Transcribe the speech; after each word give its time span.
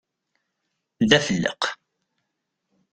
D 1.09 1.11
afelleq! 1.17 1.63